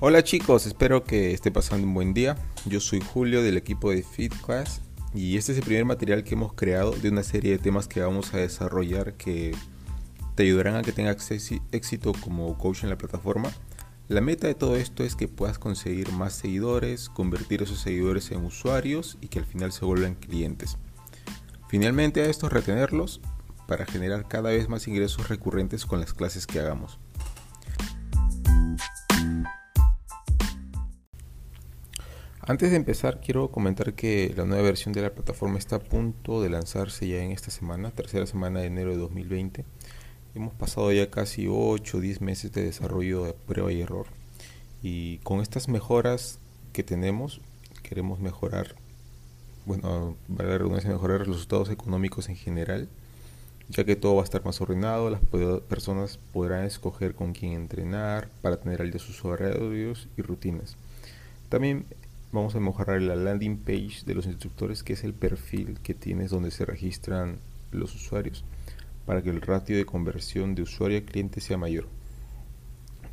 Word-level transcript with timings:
Hola 0.00 0.22
chicos, 0.22 0.64
espero 0.64 1.02
que 1.02 1.32
esté 1.32 1.50
pasando 1.50 1.84
un 1.84 1.92
buen 1.92 2.14
día. 2.14 2.36
Yo 2.66 2.78
soy 2.78 3.00
Julio 3.00 3.42
del 3.42 3.56
equipo 3.56 3.90
de 3.90 4.04
FitClass 4.04 4.80
y 5.12 5.36
este 5.36 5.50
es 5.50 5.58
el 5.58 5.64
primer 5.64 5.86
material 5.86 6.22
que 6.22 6.36
hemos 6.36 6.52
creado 6.52 6.92
de 6.92 7.08
una 7.08 7.24
serie 7.24 7.50
de 7.50 7.58
temas 7.58 7.88
que 7.88 8.00
vamos 8.00 8.32
a 8.32 8.36
desarrollar 8.36 9.14
que 9.14 9.56
te 10.36 10.44
ayudarán 10.44 10.76
a 10.76 10.82
que 10.82 10.92
tengas 10.92 11.28
éxito 11.72 12.12
como 12.20 12.56
coach 12.58 12.84
en 12.84 12.90
la 12.90 12.96
plataforma. 12.96 13.50
La 14.06 14.20
meta 14.20 14.46
de 14.46 14.54
todo 14.54 14.76
esto 14.76 15.02
es 15.02 15.16
que 15.16 15.26
puedas 15.26 15.58
conseguir 15.58 16.12
más 16.12 16.32
seguidores, 16.32 17.08
convertir 17.08 17.64
esos 17.64 17.80
seguidores 17.80 18.30
en 18.30 18.44
usuarios 18.44 19.18
y 19.20 19.26
que 19.26 19.40
al 19.40 19.46
final 19.46 19.72
se 19.72 19.84
vuelvan 19.84 20.14
clientes. 20.14 20.78
Finalmente 21.68 22.22
a 22.22 22.26
esto 22.26 22.48
retenerlos 22.48 23.20
para 23.66 23.84
generar 23.84 24.28
cada 24.28 24.50
vez 24.50 24.68
más 24.68 24.86
ingresos 24.86 25.28
recurrentes 25.28 25.86
con 25.86 25.98
las 25.98 26.14
clases 26.14 26.46
que 26.46 26.60
hagamos. 26.60 27.00
Antes 32.48 32.70
de 32.70 32.78
empezar, 32.78 33.20
quiero 33.20 33.50
comentar 33.50 33.92
que 33.92 34.32
la 34.34 34.46
nueva 34.46 34.62
versión 34.62 34.94
de 34.94 35.02
la 35.02 35.12
plataforma 35.12 35.58
está 35.58 35.76
a 35.76 35.80
punto 35.80 36.40
de 36.40 36.48
lanzarse 36.48 37.06
ya 37.06 37.22
en 37.22 37.30
esta 37.30 37.50
semana, 37.50 37.90
tercera 37.90 38.24
semana 38.24 38.60
de 38.60 38.68
enero 38.68 38.92
de 38.92 38.96
2020. 38.96 39.66
Hemos 40.34 40.54
pasado 40.54 40.90
ya 40.90 41.10
casi 41.10 41.46
8 41.46 41.98
o 41.98 42.00
10 42.00 42.22
meses 42.22 42.50
de 42.50 42.62
desarrollo 42.62 43.24
de 43.24 43.34
prueba 43.34 43.70
y 43.70 43.82
error. 43.82 44.06
Y 44.82 45.18
con 45.18 45.40
estas 45.42 45.68
mejoras 45.68 46.38
que 46.72 46.82
tenemos, 46.82 47.42
queremos 47.82 48.18
mejorar, 48.18 48.76
bueno, 49.66 50.16
vale 50.28 50.48
la 50.48 50.56
redundancia, 50.56 50.88
mejorar 50.88 51.26
los 51.26 51.36
resultados 51.36 51.68
económicos 51.68 52.30
en 52.30 52.36
general, 52.36 52.88
ya 53.68 53.84
que 53.84 53.94
todo 53.94 54.14
va 54.14 54.22
a 54.22 54.24
estar 54.24 54.42
más 54.46 54.58
ordenado, 54.62 55.10
las 55.10 55.20
personas 55.68 56.18
podrán 56.32 56.64
escoger 56.64 57.14
con 57.14 57.34
quién 57.34 57.52
entrenar 57.52 58.30
para 58.40 58.56
tener 58.56 58.80
al 58.80 58.90
día 58.90 59.00
sus 59.00 59.22
horarios 59.22 60.08
y 60.16 60.22
rutinas. 60.22 60.78
También 61.50 61.84
vamos 62.32 62.54
a 62.54 62.60
mejorar 62.60 63.00
la 63.00 63.16
landing 63.16 63.58
page 63.58 64.04
de 64.04 64.14
los 64.14 64.26
instructores, 64.26 64.82
que 64.82 64.92
es 64.92 65.04
el 65.04 65.14
perfil 65.14 65.78
que 65.82 65.94
tienes 65.94 66.30
donde 66.30 66.50
se 66.50 66.64
registran 66.64 67.38
los 67.70 67.94
usuarios, 67.94 68.44
para 69.06 69.22
que 69.22 69.30
el 69.30 69.40
ratio 69.40 69.76
de 69.76 69.86
conversión 69.86 70.54
de 70.54 70.62
usuario 70.62 70.98
a 70.98 71.02
cliente 71.02 71.40
sea 71.40 71.56
mayor. 71.56 71.88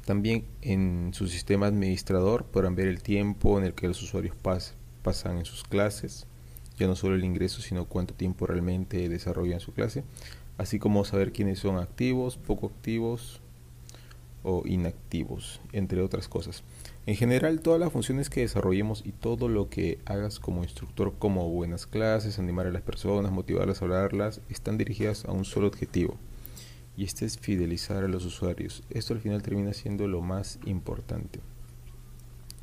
También 0.05 0.45
en 0.61 1.11
su 1.13 1.27
sistema 1.27 1.67
administrador 1.67 2.45
podrán 2.45 2.75
ver 2.75 2.87
el 2.87 3.01
tiempo 3.01 3.57
en 3.57 3.65
el 3.65 3.73
que 3.73 3.87
los 3.87 4.01
usuarios 4.03 4.35
pasan 5.01 5.37
en 5.37 5.45
sus 5.45 5.63
clases, 5.63 6.27
ya 6.77 6.87
no 6.87 6.95
solo 6.95 7.15
el 7.15 7.23
ingreso, 7.23 7.61
sino 7.61 7.85
cuánto 7.85 8.13
tiempo 8.13 8.45
realmente 8.45 9.09
desarrollan 9.09 9.61
su 9.61 9.73
clase, 9.73 10.03
así 10.57 10.77
como 10.77 11.05
saber 11.05 11.31
quiénes 11.31 11.59
son 11.59 11.77
activos, 11.77 12.37
poco 12.37 12.67
activos 12.67 13.41
o 14.43 14.63
inactivos, 14.65 15.59
entre 15.71 16.01
otras 16.01 16.27
cosas. 16.27 16.63
En 17.07 17.15
general, 17.15 17.59
todas 17.59 17.79
las 17.79 17.91
funciones 17.91 18.31
que 18.31 18.41
desarrollemos 18.41 19.03
y 19.05 19.11
todo 19.11 19.47
lo 19.47 19.69
que 19.69 19.99
hagas 20.05 20.39
como 20.39 20.63
instructor, 20.63 21.13
como 21.19 21.47
buenas 21.49 21.85
clases, 21.85 22.39
animar 22.39 22.65
a 22.65 22.71
las 22.71 22.81
personas, 22.81 23.31
motivarlas 23.31 23.81
a 23.81 23.85
hablarlas, 23.85 24.41
están 24.49 24.79
dirigidas 24.79 25.25
a 25.25 25.31
un 25.31 25.45
solo 25.45 25.67
objetivo. 25.67 26.17
Y 26.97 27.03
este 27.03 27.25
es 27.25 27.37
fidelizar 27.37 28.03
a 28.03 28.07
los 28.07 28.25
usuarios. 28.25 28.81
Esto 28.89 29.13
al 29.13 29.19
final 29.19 29.43
termina 29.43 29.73
siendo 29.73 30.07
lo 30.07 30.21
más 30.21 30.57
importante. 30.65 31.41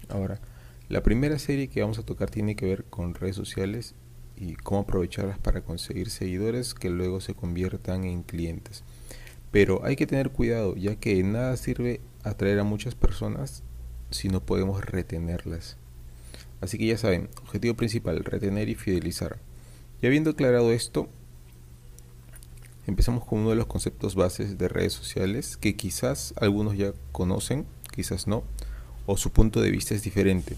Ahora, 0.08 0.40
la 0.88 1.04
primera 1.04 1.38
serie 1.38 1.68
que 1.68 1.80
vamos 1.80 2.00
a 2.00 2.04
tocar 2.04 2.28
tiene 2.28 2.56
que 2.56 2.66
ver 2.66 2.84
con 2.84 3.14
redes 3.14 3.36
sociales 3.36 3.94
y 4.36 4.56
cómo 4.56 4.80
aprovecharlas 4.80 5.38
para 5.38 5.60
conseguir 5.60 6.10
seguidores 6.10 6.74
que 6.74 6.90
luego 6.90 7.20
se 7.20 7.34
conviertan 7.34 8.02
en 8.02 8.24
clientes. 8.24 8.82
Pero 9.52 9.84
hay 9.84 9.94
que 9.94 10.08
tener 10.08 10.30
cuidado, 10.30 10.74
ya 10.74 10.96
que 10.96 11.22
nada 11.22 11.56
sirve 11.56 12.00
atraer 12.24 12.58
a 12.58 12.64
muchas 12.64 12.96
personas 12.96 13.62
si 14.12 14.28
no 14.28 14.40
podemos 14.40 14.84
retenerlas. 14.84 15.76
Así 16.60 16.78
que 16.78 16.86
ya 16.86 16.96
saben, 16.96 17.28
objetivo 17.42 17.74
principal, 17.74 18.24
retener 18.24 18.68
y 18.68 18.74
fidelizar. 18.74 19.38
Y 20.00 20.06
habiendo 20.06 20.30
aclarado 20.30 20.72
esto, 20.72 21.08
empezamos 22.86 23.24
con 23.24 23.40
uno 23.40 23.50
de 23.50 23.56
los 23.56 23.66
conceptos 23.66 24.14
bases 24.14 24.58
de 24.58 24.68
redes 24.68 24.92
sociales 24.92 25.56
que 25.56 25.76
quizás 25.76 26.34
algunos 26.36 26.76
ya 26.76 26.92
conocen, 27.10 27.66
quizás 27.92 28.26
no, 28.26 28.44
o 29.06 29.16
su 29.16 29.30
punto 29.30 29.60
de 29.60 29.70
vista 29.70 29.94
es 29.94 30.02
diferente. 30.02 30.56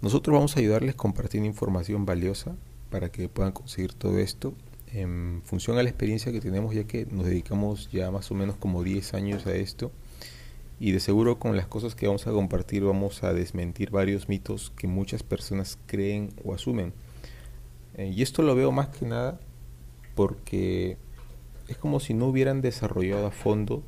Nosotros 0.00 0.34
vamos 0.34 0.56
a 0.56 0.60
ayudarles 0.60 0.94
compartiendo 0.94 1.46
información 1.46 2.04
valiosa 2.04 2.54
para 2.90 3.10
que 3.10 3.28
puedan 3.28 3.52
conseguir 3.52 3.94
todo 3.94 4.18
esto 4.18 4.54
en 4.92 5.42
función 5.44 5.78
a 5.78 5.82
la 5.82 5.88
experiencia 5.88 6.30
que 6.30 6.40
tenemos 6.40 6.74
ya 6.74 6.84
que 6.84 7.06
nos 7.06 7.26
dedicamos 7.26 7.90
ya 7.90 8.10
más 8.10 8.30
o 8.30 8.34
menos 8.34 8.56
como 8.56 8.82
10 8.82 9.14
años 9.14 9.46
a 9.46 9.54
esto 9.54 9.90
y 10.80 10.92
de 10.92 11.00
seguro 11.00 11.38
con 11.38 11.56
las 11.56 11.66
cosas 11.66 11.94
que 11.94 12.06
vamos 12.06 12.26
a 12.26 12.32
compartir 12.32 12.84
vamos 12.84 13.22
a 13.22 13.32
desmentir 13.32 13.90
varios 13.90 14.28
mitos 14.28 14.72
que 14.76 14.86
muchas 14.86 15.22
personas 15.22 15.78
creen 15.86 16.32
o 16.44 16.54
asumen. 16.54 16.92
Eh, 17.96 18.12
y 18.14 18.22
esto 18.22 18.42
lo 18.42 18.54
veo 18.54 18.72
más 18.72 18.88
que 18.88 19.06
nada 19.06 19.38
porque 20.14 20.96
es 21.68 21.76
como 21.76 22.00
si 22.00 22.14
no 22.14 22.26
hubieran 22.26 22.60
desarrollado 22.60 23.26
a 23.26 23.30
fondo 23.30 23.82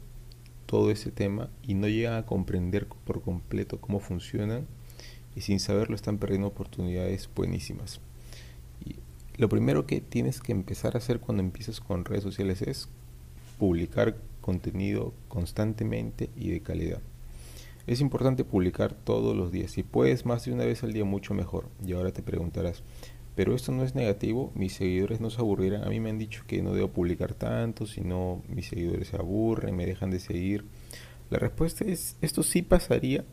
todo 0.67 0.91
ese 0.91 1.11
tema 1.11 1.51
y 1.63 1.75
no 1.75 1.89
llegan 1.89 2.15
a 2.15 2.27
comprender 2.27 2.87
por 2.87 3.23
completo 3.23 3.81
cómo 3.81 4.01
funcionan 4.01 4.67
y 5.35 5.43
sin 5.43 5.61
saberlo 5.61 5.95
están 5.95 6.19
perdiendo 6.19 6.49
oportunidades 6.49 7.29
buenísimas. 7.35 8.01
Y 8.85 8.97
lo 9.37 9.49
primero 9.49 9.87
que 9.87 10.01
tienes 10.01 10.41
que 10.41 10.53
empezar 10.53 10.95
a 10.95 10.99
hacer 10.99 11.21
cuando 11.21 11.43
empiezas 11.43 11.81
con 11.81 12.05
redes 12.05 12.23
sociales 12.25 12.63
es 12.63 12.89
publicar 13.59 14.17
contenido 14.47 15.13
constantemente 15.27 16.31
y 16.37 16.51
de 16.51 16.61
calidad. 16.61 17.01
Es 17.89 18.01
importante 18.01 18.45
publicar 18.45 18.95
todos 18.95 19.37
los 19.37 19.51
días. 19.51 19.73
Si 19.73 19.83
puedes 19.83 20.25
más 20.25 20.45
de 20.45 20.53
una 20.53 20.65
vez 20.65 20.85
al 20.85 20.93
día, 20.93 21.05
mucho 21.05 21.35
mejor. 21.35 21.69
Y 21.85 21.95
ahora 21.95 22.13
te 22.13 22.23
preguntarás, 22.23 22.85
pero 23.35 23.57
esto 23.57 23.73
no 23.73 23.83
es 23.83 23.97
negativo, 23.97 24.53
mis 24.55 24.75
seguidores 24.75 25.21
no 25.21 25.31
se 25.31 25.41
aburrirán. 25.41 25.83
A 25.83 25.89
mí 25.89 25.99
me 25.99 26.11
han 26.11 26.19
dicho 26.19 26.45
que 26.47 26.63
no 26.63 26.75
debo 26.75 26.89
publicar 26.89 27.35
tanto, 27.35 27.87
si 27.87 28.03
no 28.03 28.41
mis 28.49 28.69
seguidores 28.69 29.09
se 29.09 29.17
aburren, 29.17 29.75
me 29.75 29.85
dejan 29.85 30.11
de 30.13 30.21
seguir. 30.21 30.65
La 31.29 31.41
respuesta 31.41 31.85
es, 31.85 32.17
esto 32.21 32.45
sí 32.45 32.63
pasaría, 32.63 33.25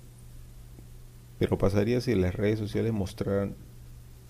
pero 1.38 1.60
pasaría 1.60 2.02
si 2.02 2.16
las 2.16 2.34
redes 2.34 2.58
sociales 2.58 2.92
mostraran 2.92 3.56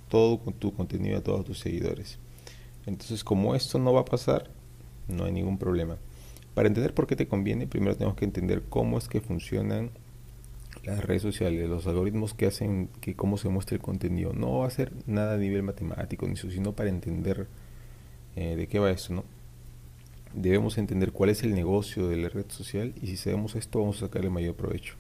todo 0.10 0.38
tu 0.60 0.74
contenido 0.74 1.18
a 1.18 1.24
todos 1.24 1.46
tus 1.46 1.60
seguidores. 1.60 2.20
Entonces, 2.86 3.24
como 3.24 3.56
esto 3.56 3.80
no 3.80 3.94
va 3.94 4.02
a 4.02 4.06
pasar, 4.06 4.50
no 5.08 5.24
hay 5.24 5.32
ningún 5.32 5.58
problema. 5.58 5.98
Para 6.54 6.68
entender 6.68 6.94
por 6.94 7.08
qué 7.08 7.16
te 7.16 7.28
conviene, 7.28 7.68
primero 7.68 7.96
tenemos 7.96 8.16
que 8.16 8.26
entender 8.26 8.64
cómo 8.70 8.98
es 8.98 9.08
que 9.08 9.22
funcionan 9.22 9.92
las 10.84 11.04
redes 11.04 11.22
sociales, 11.22 11.70
los 11.70 11.88
algoritmos 11.88 12.34
que 12.34 12.46
hacen 12.46 12.90
que 13.00 13.16
cómo 13.16 13.38
se 13.38 13.50
muestra 13.50 13.76
el 13.76 13.82
contenido. 13.82 14.34
No 14.34 14.60
va 14.60 14.68
a 14.68 14.72
ser 14.72 14.92
nada 15.08 15.36
a 15.36 15.38
nivel 15.38 15.64
matemático 15.64 16.28
ni 16.28 16.34
eso, 16.34 16.50
sino 16.50 16.74
para 16.74 16.90
entender 16.90 17.48
eh, 18.36 18.56
de 18.56 18.68
qué 18.68 18.80
va 18.80 18.92
eso, 18.92 19.14
¿no? 19.14 19.24
Debemos 20.34 20.78
entender 20.78 21.12
cuál 21.12 21.30
es 21.30 21.44
el 21.44 21.54
negocio 21.54 22.08
de 22.08 22.18
la 22.18 22.30
red 22.30 22.46
social 22.50 22.94
y 23.02 23.08
si 23.08 23.18
sabemos 23.18 23.56
esto 23.56 23.80
vamos 23.80 23.98
a 23.98 24.08
sacar 24.08 24.24
el 24.24 24.32
mayor 24.32 24.56
provecho. 24.56 24.96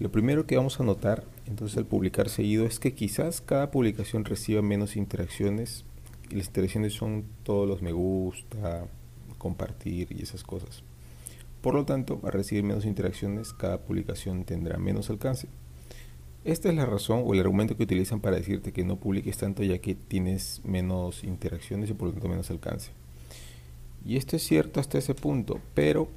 Lo 0.00 0.10
primero 0.10 0.46
que 0.46 0.56
vamos 0.56 0.78
a 0.80 0.84
notar 0.84 1.24
entonces 1.46 1.76
al 1.78 1.86
publicar 1.86 2.28
seguido 2.28 2.66
es 2.66 2.78
que 2.78 2.94
quizás 2.94 3.40
cada 3.40 3.70
publicación 3.70 4.24
reciba 4.24 4.60
menos 4.60 4.96
interacciones 4.96 5.84
y 6.30 6.36
las 6.36 6.48
interacciones 6.48 6.92
son 6.92 7.24
todos 7.42 7.68
los 7.68 7.80
me 7.80 7.92
gusta, 7.92 8.86
compartir 9.38 10.08
y 10.10 10.22
esas 10.22 10.42
cosas. 10.42 10.82
Por 11.62 11.74
lo 11.74 11.84
tanto, 11.84 12.20
al 12.22 12.32
recibir 12.32 12.62
menos 12.62 12.84
interacciones, 12.84 13.52
cada 13.52 13.78
publicación 13.78 14.44
tendrá 14.44 14.78
menos 14.78 15.10
alcance. 15.10 15.48
Esta 16.44 16.68
es 16.68 16.74
la 16.76 16.86
razón 16.86 17.22
o 17.24 17.34
el 17.34 17.40
argumento 17.40 17.76
que 17.76 17.82
utilizan 17.82 18.20
para 18.20 18.36
decirte 18.36 18.72
que 18.72 18.84
no 18.84 18.96
publiques 18.96 19.36
tanto 19.38 19.62
ya 19.64 19.78
que 19.78 19.94
tienes 19.94 20.60
menos 20.64 21.24
interacciones 21.24 21.90
y 21.90 21.94
por 21.94 22.08
lo 22.08 22.12
tanto 22.12 22.28
menos 22.28 22.50
alcance. 22.50 22.92
Y 24.06 24.16
esto 24.16 24.36
es 24.36 24.44
cierto 24.44 24.78
hasta 24.78 24.98
ese 24.98 25.14
punto, 25.14 25.60
pero 25.74 26.08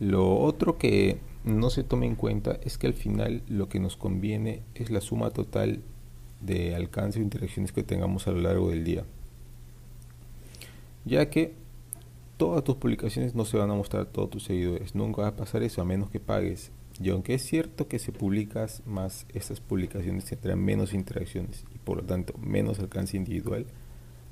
lo 0.00 0.38
otro 0.38 0.78
que 0.78 1.18
no 1.44 1.68
se 1.70 1.84
toma 1.84 2.06
en 2.06 2.16
cuenta 2.16 2.58
es 2.64 2.78
que 2.78 2.86
al 2.86 2.94
final 2.94 3.42
lo 3.46 3.68
que 3.68 3.78
nos 3.78 3.96
conviene 3.96 4.62
es 4.74 4.90
la 4.90 5.00
suma 5.00 5.30
total 5.30 5.80
de 6.40 6.74
alcance 6.74 7.20
o 7.20 7.22
interacciones 7.22 7.72
que 7.72 7.82
tengamos 7.82 8.26
a 8.26 8.32
lo 8.32 8.40
largo 8.40 8.70
del 8.70 8.84
día 8.84 9.04
ya 11.04 11.28
que 11.30 11.54
todas 12.36 12.64
tus 12.64 12.76
publicaciones 12.76 13.34
no 13.34 13.44
se 13.44 13.56
van 13.56 13.70
a 13.70 13.74
mostrar 13.74 14.02
a 14.02 14.10
todos 14.10 14.30
tus 14.30 14.44
seguidores. 14.44 14.94
Nunca 14.94 15.22
va 15.22 15.28
a 15.28 15.36
pasar 15.36 15.62
eso 15.62 15.80
a 15.80 15.84
menos 15.84 16.10
que 16.10 16.20
pagues. 16.20 16.72
Y 17.00 17.10
aunque 17.10 17.34
es 17.34 17.42
cierto 17.42 17.88
que 17.88 17.98
si 17.98 18.10
publicas 18.12 18.82
más, 18.86 19.26
esas 19.32 19.60
publicaciones 19.60 20.24
tendrán 20.24 20.62
menos 20.62 20.92
interacciones 20.92 21.64
y 21.74 21.78
por 21.78 21.98
lo 21.98 22.04
tanto 22.04 22.34
menos 22.38 22.78
alcance 22.78 23.16
individual, 23.16 23.66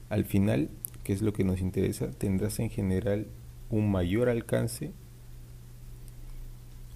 al 0.08 0.24
final, 0.24 0.70
que 1.04 1.12
es 1.12 1.22
lo 1.22 1.32
que 1.32 1.44
nos 1.44 1.60
interesa, 1.60 2.10
tendrás 2.10 2.58
en 2.58 2.70
general 2.70 3.26
un 3.70 3.90
mayor 3.90 4.28
alcance 4.28 4.92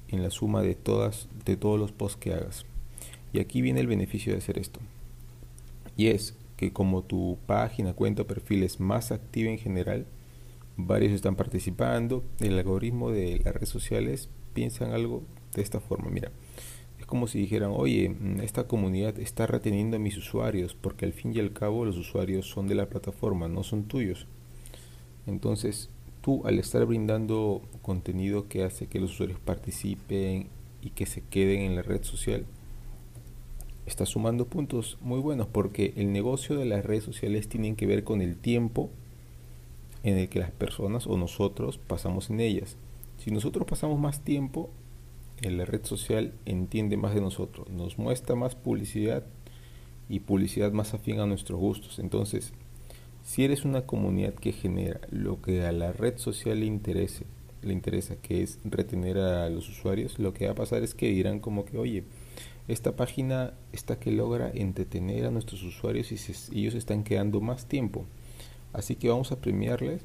en 0.08 0.22
la 0.22 0.30
suma 0.30 0.62
de 0.62 0.74
todas 0.74 1.28
de 1.44 1.56
todos 1.56 1.78
los 1.78 1.92
posts 1.92 2.18
que 2.18 2.34
hagas. 2.34 2.66
Y 3.32 3.40
aquí 3.40 3.62
viene 3.62 3.80
el 3.80 3.86
beneficio 3.86 4.32
de 4.32 4.38
hacer 4.38 4.58
esto. 4.58 4.80
Y 5.96 6.08
es 6.08 6.36
que 6.56 6.72
como 6.72 7.02
tu 7.02 7.38
página, 7.46 7.94
cuenta 7.94 8.22
o 8.22 8.26
perfil 8.26 8.62
es 8.62 8.80
más 8.80 9.12
activa 9.12 9.50
en 9.50 9.58
general, 9.58 10.06
varios 10.76 11.12
están 11.12 11.36
participando. 11.36 12.24
El 12.40 12.58
algoritmo 12.58 13.10
de 13.10 13.40
las 13.44 13.54
redes 13.54 13.68
sociales 13.68 14.28
piensan 14.52 14.92
algo 14.92 15.22
de 15.54 15.62
esta 15.62 15.80
forma. 15.80 16.10
Mira, 16.10 16.30
es 16.98 17.06
como 17.06 17.26
si 17.26 17.38
dijeran, 17.38 17.72
oye, 17.74 18.08
mm, 18.08 18.40
esta 18.40 18.66
comunidad 18.66 19.18
está 19.18 19.46
reteniendo 19.46 19.96
a 19.96 20.00
mis 20.00 20.16
usuarios, 20.16 20.74
porque 20.74 21.04
al 21.04 21.12
fin 21.12 21.32
y 21.34 21.40
al 21.40 21.52
cabo 21.52 21.84
los 21.84 21.96
usuarios 21.96 22.46
son 22.46 22.66
de 22.66 22.74
la 22.74 22.88
plataforma, 22.88 23.48
no 23.48 23.62
son 23.62 23.84
tuyos. 23.84 24.26
Entonces, 25.26 25.90
tú 26.20 26.42
al 26.46 26.58
estar 26.58 26.84
brindando 26.86 27.62
contenido 27.82 28.48
que 28.48 28.64
hace 28.64 28.86
que 28.86 29.00
los 29.00 29.12
usuarios 29.12 29.40
participen 29.40 30.48
y 30.80 30.90
que 30.90 31.06
se 31.06 31.22
queden 31.22 31.60
en 31.60 31.76
la 31.76 31.82
red 31.82 32.02
social, 32.02 32.46
estás 33.86 34.10
sumando 34.10 34.46
puntos 34.46 34.98
muy 35.00 35.20
buenos 35.20 35.46
porque 35.46 35.92
el 35.96 36.12
negocio 36.12 36.56
de 36.56 36.64
las 36.64 36.84
redes 36.84 37.04
sociales 37.04 37.48
tiene 37.48 37.74
que 37.74 37.86
ver 37.86 38.04
con 38.04 38.22
el 38.22 38.36
tiempo 38.36 38.90
en 40.02 40.18
el 40.18 40.28
que 40.28 40.38
las 40.38 40.50
personas 40.50 41.06
o 41.06 41.16
nosotros 41.16 41.78
pasamos 41.78 42.30
en 42.30 42.40
ellas. 42.40 42.76
Si 43.18 43.30
nosotros 43.30 43.66
pasamos 43.66 43.98
más 43.98 44.20
tiempo, 44.20 44.70
en 45.42 45.58
la 45.58 45.64
red 45.64 45.84
social 45.84 46.32
entiende 46.46 46.96
más 46.96 47.14
de 47.14 47.20
nosotros, 47.20 47.68
nos 47.68 47.98
muestra 47.98 48.34
más 48.36 48.54
publicidad 48.54 49.24
y 50.08 50.20
publicidad 50.20 50.72
más 50.72 50.94
afín 50.94 51.20
a 51.20 51.26
nuestros 51.26 51.58
gustos. 51.58 51.98
Entonces, 51.98 52.52
si 53.22 53.44
eres 53.44 53.64
una 53.64 53.86
comunidad 53.86 54.34
que 54.34 54.52
genera 54.52 55.00
lo 55.10 55.40
que 55.40 55.64
a 55.64 55.72
la 55.72 55.92
red 55.92 56.18
social 56.18 56.60
le 56.60 56.66
interese, 56.66 57.24
le 57.62 57.72
interesa, 57.72 58.16
que 58.16 58.42
es 58.42 58.58
retener 58.64 59.16
a 59.18 59.48
los 59.48 59.68
usuarios, 59.68 60.18
lo 60.18 60.34
que 60.34 60.46
va 60.46 60.52
a 60.52 60.56
pasar 60.56 60.82
es 60.82 60.94
que 60.94 61.08
dirán 61.08 61.40
como 61.40 61.64
que, 61.64 61.78
oye, 61.78 62.04
esta 62.68 62.96
página 62.96 63.52
está 63.72 63.98
que 63.98 64.10
logra 64.10 64.50
entretener 64.50 65.26
a 65.26 65.30
nuestros 65.30 65.62
usuarios 65.62 66.10
y 66.12 66.60
ellos 66.60 66.74
están 66.74 67.04
quedando 67.04 67.40
más 67.40 67.66
tiempo. 67.66 68.06
Así 68.72 68.96
que 68.96 69.08
vamos 69.08 69.32
a 69.32 69.36
premiarles 69.36 70.02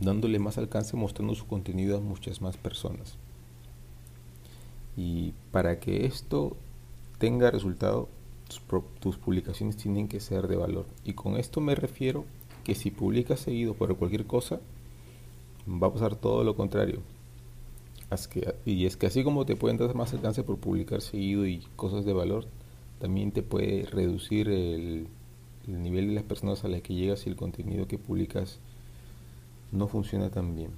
dándole 0.00 0.38
más 0.38 0.58
alcance, 0.58 0.96
mostrando 0.96 1.34
su 1.34 1.46
contenido 1.46 1.96
a 1.96 2.00
muchas 2.00 2.40
más 2.40 2.56
personas. 2.56 3.16
Y 4.96 5.32
para 5.52 5.78
que 5.78 6.06
esto 6.06 6.56
tenga 7.18 7.50
resultado, 7.50 8.08
tus, 9.00 9.16
publicaciones 9.16 9.76
tienen 9.76 10.08
que 10.08 10.20
ser 10.20 10.48
de 10.48 10.56
valor. 10.56 10.86
Y 11.04 11.14
con 11.14 11.36
esto 11.36 11.60
me 11.60 11.74
refiero 11.74 12.24
que 12.64 12.74
si 12.74 12.90
publicas 12.90 13.40
seguido 13.40 13.74
por 13.74 13.96
cualquier 13.96 14.26
cosa, 14.26 14.60
va 15.68 15.88
a 15.88 15.92
pasar 15.92 16.16
todo 16.16 16.44
lo 16.44 16.56
contrario. 16.56 17.00
Y 18.64 18.86
es 18.86 18.96
que 18.96 19.06
así 19.06 19.24
como 19.24 19.46
te 19.46 19.56
pueden 19.56 19.78
dar 19.78 19.94
más 19.94 20.12
alcance 20.14 20.42
por 20.42 20.58
publicar 20.58 21.00
seguido 21.00 21.46
y 21.46 21.66
cosas 21.74 22.04
de 22.04 22.12
valor, 22.12 22.46
también 23.00 23.32
te 23.32 23.42
puede 23.42 23.84
reducir 23.84 24.48
el, 24.48 25.08
el 25.66 25.82
nivel 25.82 26.08
de 26.08 26.14
las 26.14 26.24
personas 26.24 26.64
a 26.64 26.68
las 26.68 26.82
que 26.82 26.94
llegas 26.94 27.26
y 27.26 27.30
el 27.30 27.36
contenido 27.36 27.88
que 27.88 27.98
publicas 27.98 28.60
no 29.72 29.88
funciona 29.88 30.30
tan 30.30 30.54
bien. 30.54 30.70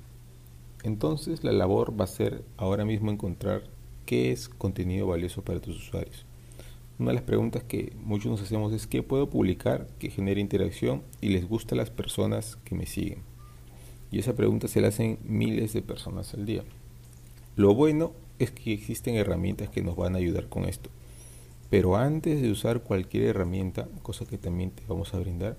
Entonces 0.84 1.44
la 1.44 1.52
labor 1.52 1.98
va 1.98 2.04
a 2.04 2.08
ser 2.08 2.44
ahora 2.56 2.84
mismo 2.84 3.10
encontrar 3.10 3.64
qué 4.06 4.32
es 4.32 4.48
contenido 4.48 5.06
valioso 5.06 5.42
para 5.42 5.60
tus 5.60 5.76
usuarios. 5.76 6.25
Una 6.98 7.10
de 7.10 7.16
las 7.16 7.25
preguntas 7.25 7.62
que 7.62 7.92
muchos 8.02 8.30
nos 8.30 8.42
hacemos 8.42 8.72
es 8.72 8.86
qué 8.86 9.02
puedo 9.02 9.28
publicar 9.28 9.86
que 9.98 10.10
genere 10.10 10.40
interacción 10.40 11.02
y 11.20 11.28
les 11.28 11.46
gusta 11.46 11.75
a 11.75 11.78
las 11.78 11.90
personas 11.90 12.56
que 12.64 12.75
me 12.75 12.86
siguen. 12.86 13.22
Y 14.10 14.19
esa 14.19 14.34
pregunta 14.34 14.66
se 14.66 14.80
la 14.80 14.88
hacen 14.88 15.19
miles 15.22 15.75
de 15.75 15.82
personas 15.82 16.32
al 16.34 16.46
día. 16.46 16.64
Lo 17.58 17.75
bueno 17.75 18.12
es 18.38 18.52
que 18.52 18.72
existen 18.72 19.16
herramientas 19.16 19.69
que 19.69 19.82
nos 19.82 19.96
van 19.96 20.14
a 20.14 20.19
ayudar 20.19 20.49
con 20.49 20.66
esto. 20.66 20.90
Pero 21.70 21.96
antes 21.96 22.40
de 22.40 22.52
usar 22.52 22.84
cualquier 22.84 23.25
herramienta, 23.25 23.88
cosa 24.05 24.26
que 24.26 24.38
también 24.38 24.70
te 24.70 24.84
vamos 24.87 25.12
a 25.12 25.19
brindar, 25.19 25.58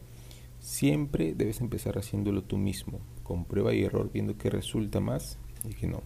siempre 0.61 1.33
debes 1.33 1.59
empezar 1.59 1.97
haciéndolo 1.97 2.41
tú 2.41 2.57
mismo, 2.57 3.01
con 3.23 3.43
prueba 3.43 3.73
y 3.73 3.83
error, 3.83 4.09
viendo 4.13 4.37
qué 4.37 4.49
resulta 4.49 5.01
más 5.01 5.39
y 5.69 5.73
qué 5.73 5.87
no. 5.87 6.01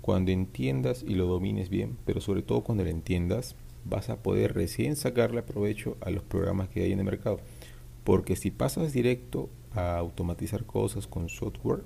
Cuando 0.00 0.30
entiendas 0.30 1.04
y 1.06 1.16
lo 1.16 1.26
domines 1.26 1.68
bien, 1.68 1.98
pero 2.06 2.22
sobre 2.22 2.40
todo 2.40 2.62
cuando 2.62 2.84
lo 2.84 2.88
entiendas, 2.88 3.56
vas 3.84 4.08
a 4.08 4.22
poder 4.22 4.54
recién 4.54 4.96
sacarle 4.96 5.42
provecho 5.42 5.98
a 6.00 6.08
los 6.08 6.22
programas 6.22 6.70
que 6.70 6.82
hay 6.82 6.92
en 6.92 6.98
el 6.98 7.04
mercado. 7.04 7.40
Porque 8.04 8.36
si 8.36 8.50
pasas 8.50 8.94
directo 8.94 9.50
a 9.74 9.98
automatizar 9.98 10.64
cosas 10.64 11.06
con 11.06 11.28
software, 11.28 11.82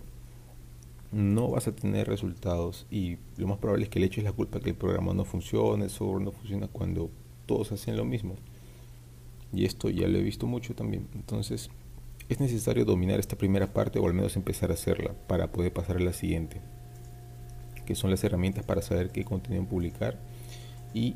no 1.15 1.49
vas 1.49 1.69
a 1.69 1.73
tener 1.73 2.09
resultados 2.09 2.87
y 2.91 3.19
lo 3.37 3.47
más 3.47 3.59
probable 3.59 3.85
es 3.85 3.91
que 3.91 4.01
le 4.01 4.07
eches 4.07 4.25
la 4.25 4.33
culpa 4.33 4.59
que 4.59 4.71
el 4.71 4.77
programa 4.77 5.15
no 5.15 5.25
funciona, 5.25 5.85
el 5.85 5.91
software 5.91 6.25
no 6.25 6.33
funciona 6.33 6.67
cuando 6.67 7.09
todos 7.47 7.71
hacen 7.71 7.97
lo 7.97 8.05
mismo. 8.05 8.35
Y 9.53 9.65
esto 9.65 9.89
ya 9.91 10.09
lo 10.09 10.19
he 10.19 10.23
visto 10.23 10.49
mucho 10.49 10.75
también. 10.75 11.07
Entonces, 11.15 11.71
es 12.29 12.41
necesario 12.41 12.85
dominar 12.85 13.21
esta 13.21 13.37
primera 13.37 13.73
parte 13.73 14.01
o 14.01 14.07
al 14.07 14.15
menos 14.15 14.35
empezar 14.37 14.73
a 14.73 14.75
hacerla 14.75 15.15
para 15.29 15.53
poder 15.53 15.73
pasar 15.73 15.99
a 15.99 16.01
la 16.01 16.13
siguiente, 16.13 16.61
que 17.87 17.95
son 17.95 18.11
las 18.11 18.25
herramientas 18.25 18.65
para 18.65 18.83
saber 18.83 19.11
qué 19.11 19.25
contenido 19.25 19.65
publicar. 19.65 20.19
Y 20.93 21.15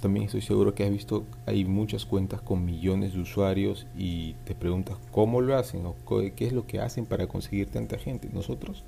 también 0.00 0.26
estoy 0.26 0.42
seguro 0.42 0.74
que 0.74 0.82
has 0.82 0.90
visto, 0.90 1.24
hay 1.46 1.64
muchas 1.64 2.06
cuentas 2.06 2.40
con 2.40 2.64
millones 2.64 3.14
de 3.14 3.20
usuarios 3.20 3.86
y 3.96 4.34
te 4.44 4.56
preguntas 4.56 4.98
cómo 5.12 5.40
lo 5.40 5.56
hacen 5.56 5.86
o 5.86 5.94
qué 6.34 6.46
es 6.46 6.52
lo 6.52 6.66
que 6.66 6.80
hacen 6.80 7.06
para 7.06 7.28
conseguir 7.28 7.68
tanta 7.70 7.98
gente. 7.98 8.28
Nosotros, 8.32 8.84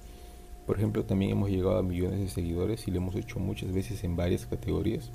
por 0.69 0.77
ejemplo, 0.77 1.03
también 1.03 1.31
hemos 1.31 1.49
llegado 1.49 1.79
a 1.79 1.83
millones 1.83 2.21
de 2.21 2.29
seguidores 2.29 2.87
y 2.87 2.91
lo 2.91 2.99
hemos 2.99 3.15
hecho 3.15 3.39
muchas 3.39 3.73
veces 3.73 4.05
en 4.05 4.17
varias 4.17 4.45
categorías 4.45 5.11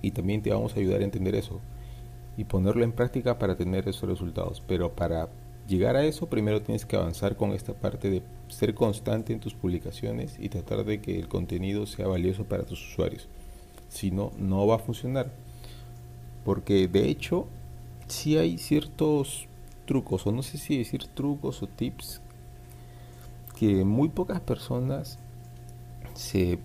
y 0.00 0.12
también 0.12 0.40
te 0.40 0.48
vamos 0.48 0.74
a 0.74 0.80
ayudar 0.80 1.02
a 1.02 1.04
entender 1.04 1.34
eso 1.34 1.60
y 2.38 2.44
ponerlo 2.44 2.82
en 2.82 2.92
práctica 2.92 3.38
para 3.38 3.56
tener 3.56 3.86
esos 3.86 4.08
resultados. 4.08 4.62
Pero 4.66 4.92
para 4.92 5.28
llegar 5.68 5.96
a 5.96 6.06
eso, 6.06 6.30
primero 6.30 6.62
tienes 6.62 6.86
que 6.86 6.96
avanzar 6.96 7.36
con 7.36 7.50
esta 7.50 7.74
parte 7.74 8.08
de 8.08 8.22
ser 8.48 8.74
constante 8.74 9.34
en 9.34 9.40
tus 9.40 9.52
publicaciones 9.52 10.36
y 10.38 10.48
tratar 10.48 10.86
de 10.86 11.02
que 11.02 11.18
el 11.18 11.28
contenido 11.28 11.84
sea 11.84 12.06
valioso 12.06 12.44
para 12.44 12.64
tus 12.64 12.80
usuarios. 12.90 13.28
Si 13.90 14.10
no, 14.10 14.32
no 14.38 14.66
va 14.66 14.76
a 14.76 14.78
funcionar. 14.78 15.30
Porque 16.42 16.88
de 16.88 17.10
hecho, 17.10 17.48
si 18.08 18.38
hay 18.38 18.56
ciertos 18.56 19.46
trucos, 19.84 20.26
o 20.26 20.32
no 20.32 20.42
sé 20.42 20.56
si 20.56 20.78
decir 20.78 21.06
trucos 21.08 21.62
o 21.62 21.66
tips, 21.66 22.22
que 23.58 23.84
muy 23.84 24.08
pocas 24.08 24.40
personas 24.40 25.18
se 26.14 26.58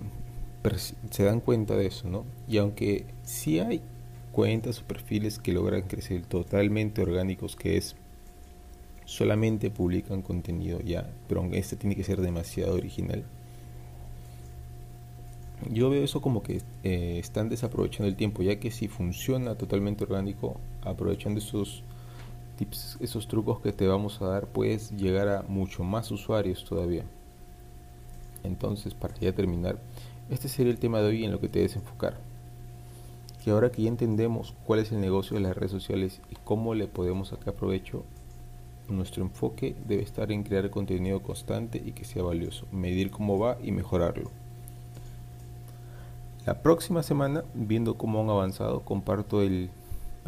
se 1.09 1.23
dan 1.23 1.39
cuenta 1.39 1.75
de 1.75 1.87
eso, 1.87 2.09
¿no? 2.09 2.25
Y 2.47 2.57
aunque 2.57 3.05
sí 3.23 3.59
hay 3.59 3.81
cuentas 4.31 4.79
o 4.79 4.83
perfiles 4.83 5.39
que 5.39 5.53
logran 5.53 5.83
crecer 5.83 6.25
totalmente 6.25 7.01
orgánicos, 7.01 7.55
que 7.55 7.77
es 7.77 7.95
solamente 9.05 9.71
publican 9.71 10.21
contenido 10.21 10.79
ya, 10.81 11.09
pero 11.27 11.43
este 11.53 11.75
tiene 11.75 11.95
que 11.95 12.03
ser 12.03 12.21
demasiado 12.21 12.75
original. 12.75 13.23
Yo 15.69 15.89
veo 15.89 16.03
eso 16.03 16.21
como 16.21 16.41
que 16.41 16.61
eh, 16.83 17.17
están 17.19 17.49
desaprovechando 17.49 18.07
el 18.07 18.15
tiempo, 18.15 18.43
ya 18.43 18.59
que 18.59 18.71
si 18.71 18.87
funciona 18.87 19.55
totalmente 19.55 20.03
orgánico, 20.03 20.57
aprovechando 20.83 21.39
esos 21.39 21.83
tips, 22.59 22.97
esos 22.99 23.29
trucos 23.29 23.61
que 23.61 23.71
te 23.71 23.87
vamos 23.87 24.21
a 24.21 24.25
dar, 24.25 24.47
puedes 24.47 24.91
llegar 24.91 25.29
a 25.29 25.43
mucho 25.43 25.85
más 25.85 26.11
usuarios 26.11 26.65
todavía. 26.65 27.05
Entonces, 28.43 28.93
para 28.93 29.15
ya 29.15 29.31
terminar, 29.31 29.79
este 30.29 30.49
sería 30.49 30.73
el 30.73 30.77
tema 30.77 30.99
de 30.99 31.07
hoy 31.07 31.23
en 31.23 31.31
lo 31.31 31.39
que 31.39 31.47
te 31.47 31.59
debes 31.59 31.77
enfocar. 31.77 32.17
Que 33.41 33.51
ahora 33.51 33.71
que 33.71 33.83
ya 33.83 33.87
entendemos 33.87 34.55
cuál 34.65 34.81
es 34.81 34.91
el 34.91 34.99
negocio 34.99 35.35
de 35.35 35.43
las 35.43 35.55
redes 35.55 35.71
sociales 35.71 36.19
y 36.29 36.35
cómo 36.43 36.75
le 36.75 36.87
podemos 36.87 37.29
sacar 37.29 37.53
provecho, 37.53 38.03
nuestro 38.89 39.23
enfoque 39.23 39.77
debe 39.87 40.03
estar 40.03 40.29
en 40.29 40.43
crear 40.43 40.69
contenido 40.69 41.21
constante 41.21 41.81
y 41.83 41.93
que 41.93 42.03
sea 42.03 42.23
valioso, 42.23 42.65
medir 42.73 43.09
cómo 43.09 43.39
va 43.39 43.57
y 43.63 43.71
mejorarlo. 43.71 44.31
La 46.45 46.61
próxima 46.61 47.03
semana, 47.03 47.45
viendo 47.53 47.95
cómo 47.95 48.19
han 48.19 48.29
avanzado, 48.29 48.81
comparto 48.81 49.41
el 49.43 49.69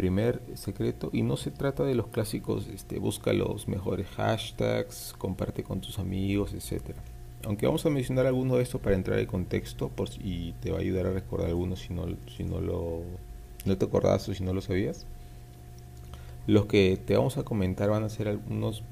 primer 0.02 0.42
secreto 0.56 1.12
y 1.14 1.22
no 1.22 1.38
se 1.38 1.52
trata 1.52 1.84
de 1.84 1.94
los 1.94 2.08
clásicos, 2.08 2.68
este, 2.68 2.98
busca 2.98 3.34
los 3.34 3.68
mejores 3.68 4.08
hashtags, 4.18 5.14
comparte 5.18 5.64
con 5.64 5.80
tus 5.80 6.00
amigos, 6.00 6.54
etcétera 6.54 7.02
aunque 7.46 7.66
vamos 7.66 7.86
a 7.86 7.90
mencionar 7.90 8.28
alguno 8.28 8.56
de 8.58 8.64
estos 8.64 8.82
para 8.82 8.96
entrar 8.96 9.20
en 9.20 9.26
contexto 9.26 9.92
y 10.24 10.54
te 10.54 10.72
va 10.72 10.78
a 10.78 10.82
ayudar 10.82 11.08
a 11.08 11.12
recordar 11.12 11.50
algunos 11.50 11.80
si 11.80 11.94
no, 11.94 12.06
si 12.36 12.44
no, 12.44 12.62
lo, 12.62 13.02
no 13.66 13.78
te 13.78 13.86
acordás 13.86 14.28
o 14.30 14.34
si 14.34 14.44
no 14.44 14.54
lo 14.54 14.62
sabías. 14.62 15.06
Los 16.48 16.66
que 16.66 17.00
te 17.04 17.16
vamos 17.16 17.38
a 17.38 17.44
comentar 17.44 17.90
van 17.90 18.04
a 18.04 18.10
ser 18.10 18.28
algunos 18.28 18.84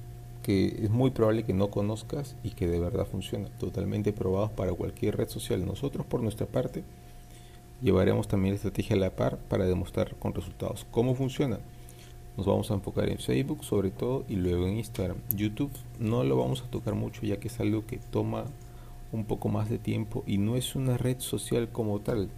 que 0.44 0.68
es 0.84 0.90
muy 0.90 1.12
probable 1.12 1.44
que 1.44 1.54
no 1.54 1.70
conozcas 1.70 2.36
y 2.44 2.52
que 2.52 2.68
de 2.68 2.80
verdad 2.80 3.06
funcionan, 3.06 3.52
totalmente 3.60 4.14
probados 4.14 4.52
para 4.52 4.74
cualquier 4.74 5.18
red 5.18 5.30
social. 5.30 5.66
Nosotros 5.66 6.06
por 6.06 6.22
nuestra 6.22 6.48
parte 6.48 6.84
llevaremos 7.82 8.28
también 8.28 8.54
la 8.54 8.58
estrategia 8.58 8.96
a 8.96 9.00
la 9.00 9.16
par 9.16 9.38
para 9.38 9.66
demostrar 9.66 10.16
con 10.16 10.34
resultados 10.34 10.86
cómo 10.92 11.16
funciona. 11.16 11.60
Nos 12.38 12.46
vamos 12.46 12.72
a 12.72 12.76
enfocar 12.76 13.10
en 13.10 13.18
Facebook 13.18 13.64
sobre 13.64 13.92
todo 13.92 14.24
y 14.30 14.36
luego 14.36 14.68
en 14.68 14.78
Instagram. 14.78 15.18
YouTube 15.36 15.72
no 16.00 16.24
lo 16.24 16.38
vamos 16.38 16.62
a 16.62 16.70
tocar 16.70 16.96
mucho 16.96 17.22
ya 17.24 17.38
que 17.38 17.50
es 17.50 17.60
algo 17.60 17.86
que 17.86 17.98
toma 17.98 18.46
un 19.12 19.26
poco 19.26 19.50
más 19.50 19.70
de 19.70 19.78
tiempo 19.78 20.24
y 20.26 20.38
no 20.38 20.56
es 20.56 20.76
una 20.76 20.98
red 20.98 21.20
social 21.20 21.70
como 21.70 22.00
tal, 22.00 22.30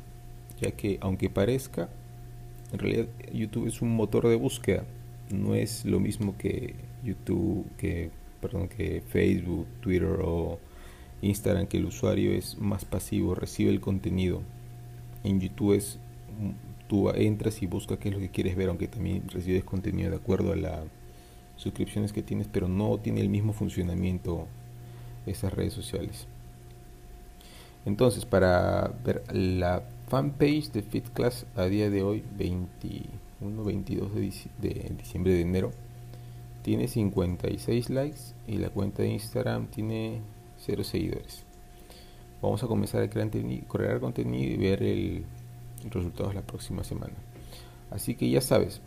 ya 0.59 0.71
que 0.71 0.97
aunque 1.01 1.29
parezca, 1.29 1.89
en 2.71 2.79
realidad 2.79 3.07
YouTube 3.33 3.67
es 3.67 3.81
un 3.81 3.95
motor 3.95 4.27
de 4.27 4.35
búsqueda, 4.35 4.85
no 5.29 5.55
es 5.55 5.85
lo 5.85 5.99
mismo 5.99 6.35
que 6.37 6.75
YouTube, 7.03 7.65
que 7.77 8.09
perdón, 8.41 8.67
que 8.67 9.01
Facebook, 9.01 9.67
Twitter 9.81 10.19
o 10.23 10.59
Instagram, 11.21 11.67
que 11.67 11.77
el 11.77 11.85
usuario 11.85 12.31
es 12.31 12.57
más 12.57 12.85
pasivo, 12.85 13.35
recibe 13.35 13.69
el 13.69 13.79
contenido. 13.79 14.41
En 15.23 15.39
YouTube 15.39 15.73
es, 15.73 15.99
tú 16.87 17.09
entras 17.09 17.61
y 17.61 17.67
buscas 17.67 17.97
qué 17.99 18.09
es 18.09 18.15
lo 18.15 18.19
que 18.19 18.29
quieres 18.29 18.55
ver, 18.55 18.69
aunque 18.69 18.87
también 18.87 19.27
recibes 19.29 19.63
contenido 19.63 20.09
de 20.09 20.17
acuerdo 20.17 20.53
a 20.53 20.55
las 20.55 20.81
suscripciones 21.55 22.11
que 22.11 22.23
tienes, 22.23 22.47
pero 22.47 22.67
no 22.67 22.97
tiene 22.97 23.21
el 23.21 23.29
mismo 23.29 23.53
funcionamiento 23.53 24.47
esas 25.25 25.53
redes 25.53 25.73
sociales. 25.73 26.27
Entonces, 27.85 28.25
para 28.25 28.93
ver 29.03 29.23
la 29.33 29.83
fanpage 30.07 30.71
de 30.71 30.83
FitClass 30.83 31.45
a 31.55 31.65
día 31.65 31.89
de 31.89 32.03
hoy, 32.03 32.23
21, 32.37 33.63
22 33.63 34.15
de, 34.15 34.33
de 34.59 34.95
diciembre 34.97 35.33
de 35.33 35.41
enero, 35.41 35.71
tiene 36.61 36.87
56 36.87 37.89
likes 37.89 38.19
y 38.47 38.57
la 38.57 38.69
cuenta 38.69 39.01
de 39.03 39.09
Instagram 39.09 39.67
tiene 39.67 40.21
0 40.59 40.83
seguidores. 40.83 41.43
Vamos 42.41 42.63
a 42.63 42.67
comenzar 42.67 43.03
a 43.03 43.09
crear, 43.09 43.99
contenido 43.99 44.53
y 44.53 44.57
ver 44.57 44.83
el, 44.83 45.25
resultados 45.89 46.33
la 46.33 46.41
próxima 46.41 46.83
semana. 46.83 47.13
Así 47.89 48.15
que 48.15 48.29
ya 48.29 48.41
sabes, 48.41 48.81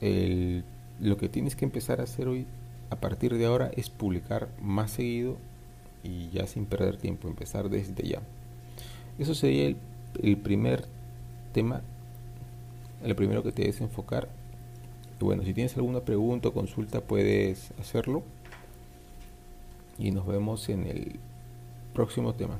lo 0.00 1.16
que 1.16 1.28
tienes 1.28 1.56
que 1.56 1.64
empezar 1.64 2.00
a 2.00 2.04
hacer 2.04 2.28
hoy 2.28 2.46
a 2.90 2.96
partir 2.96 3.34
de 3.36 3.46
ahora 3.46 3.70
es 3.76 3.90
publicar 3.90 4.48
más 4.60 4.92
seguido 4.92 5.36
y 6.02 6.28
ya 6.30 6.46
sin 6.46 6.66
perder 6.66 6.96
tiempo, 6.96 7.28
empezar 7.28 7.68
desde 7.70 8.06
ya. 8.06 8.20
Eso 9.18 9.34
sería 9.34 9.66
el, 9.66 9.76
el 10.22 10.36
primer 10.36 10.84
tema, 11.52 11.82
el 13.02 13.14
primero 13.14 13.42
que 13.42 13.52
te 13.52 13.62
debes 13.62 13.80
enfocar 13.80 14.28
bueno, 15.20 15.42
si 15.42 15.52
tienes 15.52 15.76
alguna 15.76 16.00
pregunta 16.00 16.48
o 16.48 16.52
consulta 16.52 17.00
puedes 17.00 17.72
hacerlo. 17.80 18.22
Y 19.98 20.12
nos 20.12 20.26
vemos 20.26 20.68
en 20.68 20.86
el 20.86 21.18
próximo 21.92 22.34
tema. 22.34 22.56